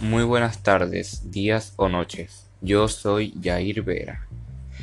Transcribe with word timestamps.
Muy 0.00 0.24
buenas 0.24 0.62
tardes, 0.62 1.30
días 1.30 1.72
o 1.76 1.88
noches. 1.88 2.44
Yo 2.60 2.86
soy 2.86 3.32
Jair 3.42 3.82
Vera 3.82 4.26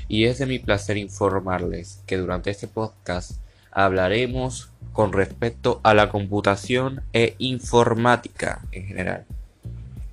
y 0.07 0.25
es 0.25 0.39
de 0.39 0.47
mi 0.47 0.57
placer 0.57 0.97
informarles 0.97 2.01
que 2.07 2.17
durante 2.17 2.49
este 2.49 2.67
podcast 2.67 3.33
hablaremos 3.71 4.71
con 4.91 5.13
respecto 5.13 5.79
a 5.83 5.93
la 5.93 6.09
computación 6.09 7.03
e 7.13 7.35
informática 7.37 8.61
en 8.71 8.87
general. 8.87 9.25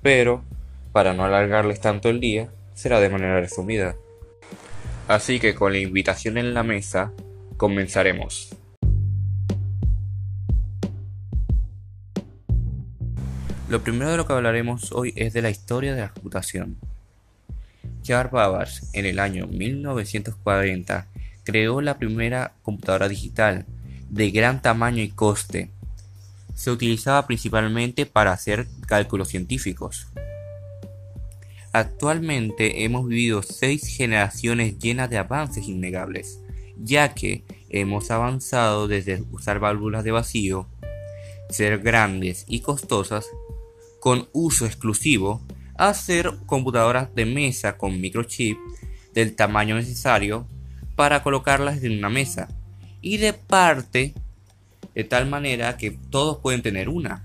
Pero, 0.03 0.43
para 0.91 1.13
no 1.15 1.25
alargarles 1.25 1.81
tanto 1.81 2.09
el 2.09 2.19
día, 2.19 2.49
será 2.75 2.99
de 2.99 3.09
manera 3.09 3.39
resumida. 3.39 3.95
Así 5.07 5.39
que 5.39 5.55
con 5.55 5.71
la 5.71 5.79
invitación 5.79 6.37
en 6.37 6.53
la 6.53 6.61
mesa, 6.61 7.11
comenzaremos. 7.57 8.55
Lo 13.71 13.81
primero 13.81 14.11
de 14.11 14.17
lo 14.17 14.27
que 14.27 14.33
hablaremos 14.33 14.91
hoy 14.91 15.13
es 15.15 15.31
de 15.31 15.41
la 15.41 15.49
historia 15.49 15.95
de 15.95 16.01
la 16.01 16.09
computación. 16.09 16.75
Charles 18.01 18.33
Babbage, 18.33 18.81
en 18.91 19.05
el 19.05 19.17
año 19.17 19.47
1940, 19.47 21.07
creó 21.45 21.79
la 21.79 21.97
primera 21.97 22.51
computadora 22.63 23.07
digital 23.07 23.65
de 24.09 24.29
gran 24.29 24.61
tamaño 24.61 25.01
y 25.01 25.07
coste. 25.07 25.69
Se 26.53 26.69
utilizaba 26.69 27.25
principalmente 27.25 28.05
para 28.05 28.33
hacer 28.33 28.67
cálculos 28.87 29.29
científicos. 29.29 30.07
Actualmente 31.71 32.83
hemos 32.83 33.07
vivido 33.07 33.41
seis 33.41 33.87
generaciones 33.87 34.79
llenas 34.79 35.09
de 35.09 35.17
avances 35.17 35.69
innegables, 35.69 36.41
ya 36.77 37.13
que 37.13 37.45
hemos 37.69 38.11
avanzado 38.11 38.89
desde 38.89 39.23
usar 39.31 39.59
válvulas 39.59 40.03
de 40.03 40.11
vacío, 40.11 40.67
ser 41.49 41.79
grandes 41.79 42.43
y 42.49 42.59
costosas, 42.59 43.25
con 44.01 44.27
uso 44.33 44.65
exclusivo 44.65 45.41
a 45.77 45.89
hacer 45.89 46.31
computadoras 46.47 47.13
de 47.13 47.25
mesa 47.25 47.77
con 47.77 48.01
microchip 48.01 48.57
del 49.13 49.35
tamaño 49.35 49.75
necesario 49.75 50.47
para 50.95 51.21
colocarlas 51.21 51.83
en 51.83 51.99
una 51.99 52.09
mesa 52.09 52.49
y 52.99 53.17
de 53.17 53.33
parte 53.33 54.15
de 54.95 55.03
tal 55.03 55.29
manera 55.29 55.77
que 55.77 55.91
todos 56.09 56.39
pueden 56.39 56.63
tener 56.63 56.89
una. 56.89 57.23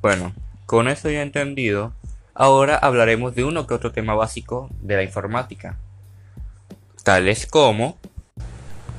Bueno, 0.00 0.32
con 0.66 0.86
eso 0.86 1.10
ya 1.10 1.22
entendido, 1.22 1.94
ahora 2.32 2.76
hablaremos 2.76 3.34
de 3.34 3.42
uno 3.42 3.66
que 3.66 3.74
otro 3.74 3.90
tema 3.90 4.14
básico 4.14 4.70
de 4.80 4.94
la 4.94 5.02
informática 5.02 5.80
tales 7.06 7.46
como 7.46 7.96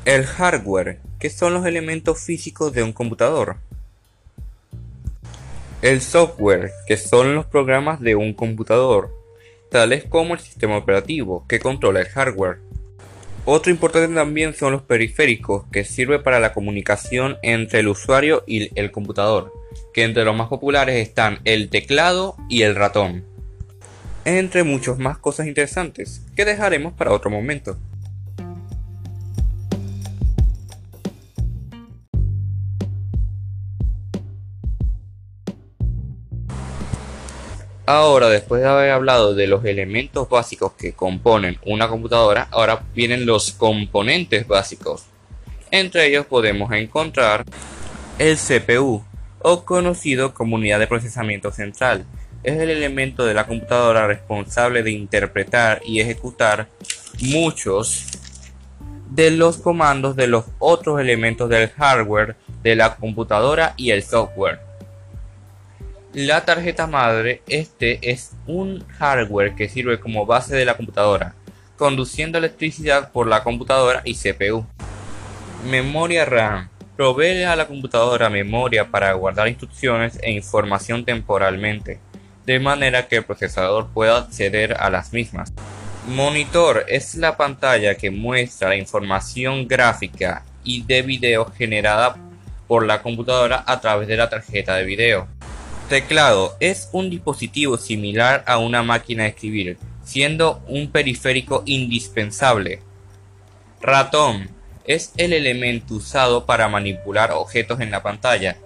el 0.06 0.26
hardware, 0.26 1.02
que 1.20 1.30
son 1.30 1.54
los 1.54 1.66
elementos 1.66 2.22
físicos 2.22 2.72
de 2.72 2.82
un 2.82 2.94
computador, 2.94 3.58
el 5.82 6.00
software, 6.00 6.72
que 6.88 6.96
son 6.96 7.36
los 7.36 7.48
programas 7.48 8.00
de 8.00 8.16
un 8.16 8.34
computador, 8.34 9.14
tales 9.70 10.06
como 10.06 10.36
el 10.36 10.40
sistema 10.40 10.78
operativo, 10.78 11.44
que 11.50 11.60
controla 11.60 12.00
el 12.00 12.08
hardware. 12.08 12.60
Otro 13.44 13.74
importante 13.74 14.16
también 14.16 14.54
son 14.54 14.72
los 14.72 14.84
periféricos, 14.84 15.66
que 15.70 15.84
sirve 15.84 16.20
para 16.20 16.40
la 16.40 16.54
comunicación 16.54 17.36
entre 17.44 17.82
el 17.82 17.90
usuario 17.90 18.46
y 18.48 18.72
el 18.80 18.90
computador, 18.90 19.52
que 19.94 20.06
entre 20.06 20.24
los 20.24 20.34
más 20.34 20.48
populares 20.48 21.06
están 21.06 21.40
el 21.44 21.70
teclado 21.70 22.38
y 22.48 22.62
el 22.62 22.76
ratón. 22.76 23.26
Entre 24.24 24.64
muchas 24.64 24.98
más 24.98 25.18
cosas 25.18 25.48
interesantes, 25.48 26.22
que 26.38 26.46
dejaremos 26.46 26.94
para 26.94 27.12
otro 27.12 27.30
momento. 27.30 27.78
Ahora, 37.90 38.28
después 38.28 38.62
de 38.62 38.68
haber 38.68 38.92
hablado 38.92 39.34
de 39.34 39.48
los 39.48 39.64
elementos 39.64 40.28
básicos 40.28 40.74
que 40.74 40.92
componen 40.92 41.58
una 41.66 41.88
computadora, 41.88 42.50
ahora 42.52 42.84
vienen 42.94 43.26
los 43.26 43.52
componentes 43.52 44.46
básicos. 44.46 45.06
Entre 45.72 46.06
ellos 46.08 46.26
podemos 46.26 46.70
encontrar 46.74 47.46
el 48.20 48.38
CPU, 48.38 49.06
o 49.40 49.64
conocido 49.64 50.34
como 50.34 50.58
unidad 50.58 50.80
de 50.80 50.88
procesamiento 50.88 51.54
central. 51.54 52.06
Es 52.44 52.60
el 52.60 52.70
elemento 52.70 53.26
de 53.26 53.34
la 53.34 53.48
computadora 53.48 54.06
responsable 54.06 54.84
de 54.84 54.92
interpretar 54.92 55.82
y 55.86 56.02
ejecutar 56.02 56.68
muchos 57.22 58.06
de 59.12 59.32
los 59.32 59.60
comandos 59.60 60.18
de 60.18 60.28
los 60.28 60.44
otros 60.60 61.00
elementos 61.00 61.50
del 61.50 61.70
hardware 61.70 62.36
de 62.64 62.76
la 62.76 62.98
computadora 62.98 63.74
y 63.78 63.92
el 63.92 64.04
software. 64.04 64.67
La 66.18 66.46
tarjeta 66.46 66.88
madre, 66.88 67.44
este 67.48 68.00
es 68.10 68.32
un 68.48 68.84
hardware 68.98 69.54
que 69.54 69.70
sirve 69.70 70.00
como 70.00 70.26
base 70.26 70.56
de 70.56 70.66
la 70.66 70.76
computadora, 70.76 71.36
conduciendo 71.76 72.40
electricidad 72.40 73.12
por 73.12 73.28
la 73.28 73.44
computadora 73.44 74.02
y 74.04 74.16
CPU. 74.16 74.66
Memoria 75.70 76.26
RAM. 76.26 76.70
Provee 76.96 77.44
a 77.44 77.56
la 77.56 77.68
computadora 77.68 78.32
memoria 78.32 78.90
para 78.90 79.14
guardar 79.14 79.48
instrucciones 79.48 80.18
e 80.24 80.32
información 80.32 81.06
temporalmente, 81.06 82.00
de 82.48 82.60
manera 82.60 83.08
que 83.08 83.18
el 83.18 83.24
procesador 83.24 83.90
pueda 83.94 84.18
acceder 84.18 84.76
a 84.80 84.90
las 84.90 85.14
mismas. 85.14 85.54
Monitor 86.08 86.86
es 86.88 87.14
la 87.14 87.38
pantalla 87.38 87.94
que 87.94 88.10
muestra 88.10 88.70
la 88.70 88.76
información 88.76 89.68
gráfica 89.68 90.44
y 90.64 90.82
de 90.82 91.04
video 91.04 91.46
generada 91.52 92.16
por 92.68 92.88
la 92.88 93.04
computadora 93.04 93.64
a 93.68 93.80
través 93.80 94.08
de 94.08 94.18
la 94.18 94.32
tarjeta 94.32 94.78
de 94.78 94.84
video. 94.84 95.37
Teclado 95.90 96.58
es 96.60 96.90
un 96.92 97.10
dispositivo 97.10 97.78
similar 97.78 98.44
a 98.46 98.58
una 98.58 98.84
máquina 98.84 99.24
de 99.24 99.30
escribir, 99.30 99.78
siendo 100.04 100.62
un 100.68 100.92
periférico 100.92 101.64
indispensable. 101.66 102.82
Ratón 103.80 104.50
es 104.84 105.14
el 105.16 105.32
elemento 105.32 105.94
usado 105.94 106.46
para 106.46 106.68
manipular 106.68 107.32
objetos 107.32 107.80
en 107.80 107.90
la 107.90 108.04
pantalla. 108.04 108.58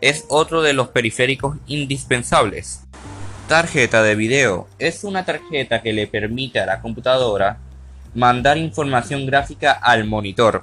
Es 0.00 0.24
otro 0.28 0.62
de 0.62 0.72
los 0.72 0.86
periféricos 0.90 1.56
indispensables. 1.66 2.82
Tarjeta 3.48 4.04
de 4.04 4.14
video 4.14 4.68
es 4.78 5.02
una 5.02 5.24
tarjeta 5.24 5.82
que 5.82 5.92
le 5.92 6.06
permite 6.06 6.60
a 6.60 6.66
la 6.66 6.80
computadora 6.80 7.58
mandar 8.14 8.56
información 8.56 9.26
gráfica 9.26 9.72
al 9.72 10.04
monitor. 10.04 10.62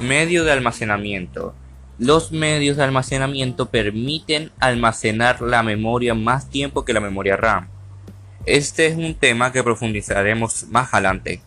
Medio 0.00 0.42
de 0.42 0.50
almacenamiento 0.50 1.54
los 1.98 2.32
medios 2.32 2.76
de 2.76 2.84
almacenamiento 2.84 3.70
permiten 3.70 4.50
almacenar 4.58 5.40
la 5.40 5.62
memoria 5.62 6.14
más 6.14 6.50
tiempo 6.50 6.84
que 6.84 6.92
la 6.92 7.00
memoria 7.00 7.36
RAM. 7.36 7.68
Este 8.46 8.86
es 8.86 8.96
un 8.96 9.14
tema 9.14 9.52
que 9.52 9.62
profundizaremos 9.62 10.66
más 10.70 10.92
adelante. 10.92 11.40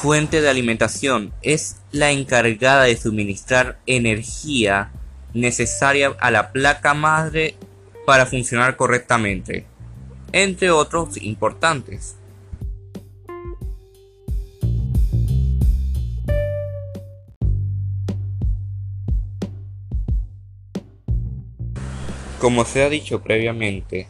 Fuente 0.00 0.40
de 0.40 0.48
alimentación 0.48 1.32
es 1.42 1.76
la 1.90 2.10
encargada 2.10 2.84
de 2.84 2.96
suministrar 2.96 3.78
energía 3.86 4.92
necesaria 5.34 6.14
a 6.20 6.30
la 6.30 6.52
placa 6.52 6.94
madre 6.94 7.56
para 8.06 8.26
funcionar 8.26 8.76
correctamente, 8.76 9.66
entre 10.32 10.70
otros 10.70 11.16
importantes. 11.20 12.16
Como 22.38 22.64
se 22.64 22.84
ha 22.84 22.88
dicho 22.88 23.20
previamente, 23.20 24.06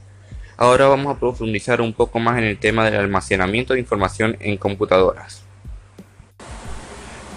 ahora 0.59 0.87
vamos 0.87 1.17
a 1.17 1.19
profundizar 1.19 1.81
un 1.81 1.95
poco 1.95 2.19
más 2.19 2.37
en 2.37 2.45
el 2.45 2.59
tema 2.59 2.85
del 2.85 3.01
almacenamiento 3.01 3.73
de 3.73 3.81
información 3.81 4.37
en 4.41 4.59
computadoras. 4.59 5.43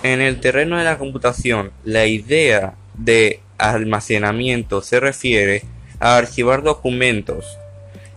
En 0.04 0.19
el 0.19 0.42
terreno 0.42 0.77
de 0.77 0.83
la 0.83 0.98
computación, 0.98 1.71
la 1.86 2.07
idea 2.07 2.74
de 2.95 3.39
almacenamiento 3.57 4.81
se 4.81 5.00
refiere 5.00 5.63
a 6.01 6.18
archivar 6.18 6.62
documentos. 6.62 7.57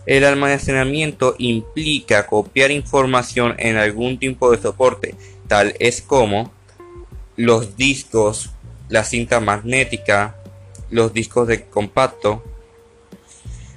El 0.05 0.25
almacenamiento 0.25 1.35
implica 1.37 2.27
copiar 2.27 2.71
información 2.71 3.55
en 3.57 3.77
algún 3.77 4.19
tipo 4.19 4.51
de 4.51 4.61
soporte, 4.61 5.15
tal 5.47 5.75
es 5.79 6.01
como 6.01 6.51
los 7.37 7.77
discos, 7.77 8.51
la 8.89 9.05
cinta 9.05 9.39
magnética, 9.39 10.35
los 10.89 11.13
discos 11.13 11.47
de 11.47 11.63
compacto, 11.65 12.43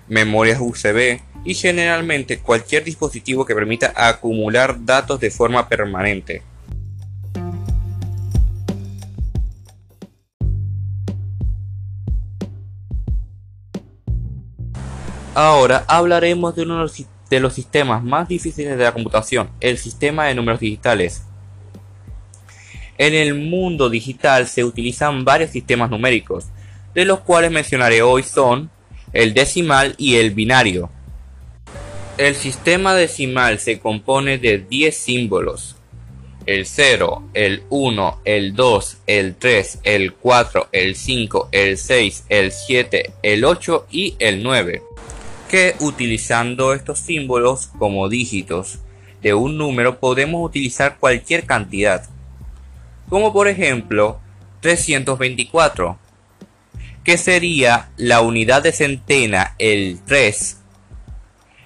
memorias 0.08 0.58
USB 0.60 1.20
y 1.44 1.54
generalmente 1.54 2.38
cualquier 2.38 2.84
dispositivo 2.84 3.44
que 3.44 3.54
permita 3.54 3.92
acumular 3.96 4.84
datos 4.84 5.20
de 5.20 5.30
forma 5.30 5.68
permanente. 5.68 6.42
Ahora 15.34 15.84
hablaremos 15.86 16.56
de 16.56 16.62
uno 16.62 16.84
de 17.30 17.40
los 17.40 17.54
sistemas 17.54 18.02
más 18.02 18.26
difíciles 18.26 18.76
de 18.76 18.82
la 18.82 18.92
computación, 18.92 19.48
el 19.60 19.78
sistema 19.78 20.24
de 20.26 20.34
números 20.34 20.58
digitales. 20.58 21.22
En 22.96 23.14
el 23.14 23.34
mundo 23.34 23.88
digital 23.88 24.48
se 24.48 24.64
utilizan 24.64 25.24
varios 25.24 25.50
sistemas 25.50 25.90
numéricos, 25.90 26.46
de 26.92 27.04
los 27.04 27.20
cuales 27.20 27.52
mencionaré 27.52 28.02
hoy 28.02 28.24
son 28.24 28.68
el 29.12 29.34
decimal 29.34 29.94
y 29.98 30.16
el 30.16 30.32
binario. 30.32 30.90
El 32.18 32.34
sistema 32.34 32.94
decimal 32.94 33.60
se 33.60 33.78
compone 33.78 34.38
de 34.38 34.58
10 34.58 34.96
símbolos. 34.96 35.76
El 36.46 36.66
0, 36.66 37.28
el 37.34 37.62
1, 37.68 38.22
el 38.24 38.54
2, 38.54 38.96
el 39.06 39.36
3, 39.36 39.80
el 39.84 40.14
4, 40.14 40.68
el 40.72 40.96
5, 40.96 41.48
el 41.52 41.76
6, 41.76 42.24
el 42.28 42.52
7, 42.52 43.12
el 43.22 43.44
8 43.44 43.86
y 43.90 44.16
el 44.18 44.42
9. 44.42 44.82
Que 45.48 45.76
utilizando 45.80 46.72
estos 46.72 46.98
símbolos 46.98 47.68
como 47.78 48.08
dígitos 48.08 48.78
de 49.22 49.34
un 49.34 49.58
número 49.58 49.98
podemos 49.98 50.44
utilizar 50.44 50.98
cualquier 50.98 51.44
cantidad. 51.44 52.08
Como 53.08 53.32
por 53.32 53.48
ejemplo 53.48 54.20
324, 54.60 55.98
que 57.08 57.16
sería 57.16 57.88
la 57.96 58.20
unidad 58.20 58.62
de 58.62 58.70
centena 58.70 59.54
el 59.58 59.98
3 60.04 60.58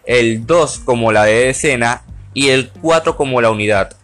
el 0.05 0.47
2 0.47 0.79
como 0.85 1.11
la 1.11 1.25
de 1.25 1.47
decena 1.47 2.05
y 2.33 2.51
el 2.51 2.71
4 2.71 3.17
como 3.17 3.41
la 3.41 3.51
unidad. 3.51 3.97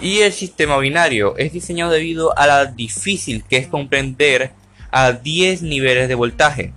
Y 0.00 0.20
el 0.20 0.32
sistema 0.32 0.78
binario 0.78 1.36
es 1.36 1.52
diseñado 1.52 1.90
debido 1.90 2.38
a 2.38 2.46
la 2.46 2.66
difícil 2.66 3.42
que 3.42 3.56
es 3.56 3.66
comprender 3.66 4.52
a 4.92 5.10
10 5.10 5.62
niveles 5.62 6.06
de 6.06 6.14
voltaje. 6.14 6.74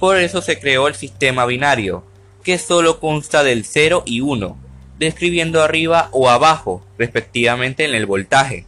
Por 0.00 0.16
eso 0.16 0.42
se 0.42 0.58
creó 0.58 0.88
el 0.88 0.96
sistema 0.96 1.46
binario, 1.46 2.04
que 2.42 2.58
solo 2.58 2.98
consta 2.98 3.44
del 3.44 3.64
0 3.64 4.02
y 4.06 4.22
1, 4.22 4.56
describiendo 4.98 5.62
arriba 5.62 6.08
o 6.10 6.28
abajo, 6.28 6.84
respectivamente 6.98 7.84
en 7.84 7.94
el 7.94 8.06
voltaje. 8.06 8.66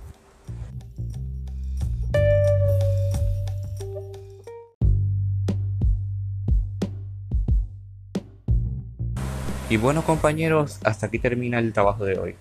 Y 9.75 9.77
bueno 9.77 10.05
compañeros, 10.05 10.79
hasta 10.85 11.07
aquí 11.07 11.19
termina 11.19 11.59
el 11.59 11.73
trabajo 11.73 12.05
de 12.05 12.17
hoy. 12.17 12.37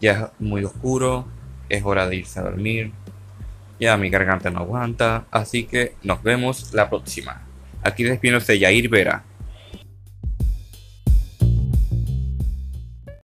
Ya 0.00 0.10
es 0.10 0.18
muy 0.40 0.64
oscuro, 0.64 1.24
es 1.68 1.84
hora 1.84 2.08
de 2.08 2.16
irse 2.16 2.40
a 2.40 2.42
dormir. 2.42 2.90
Ya 3.78 3.96
mi 3.96 4.10
garganta 4.10 4.50
no 4.50 4.58
aguanta, 4.58 5.26
así 5.30 5.62
que 5.62 5.94
nos 6.02 6.24
vemos 6.24 6.74
la 6.74 6.90
próxima. 6.90 7.46
Aquí 7.84 8.02
de 8.02 8.58
Yair 8.58 8.88
Vera. 8.88 9.22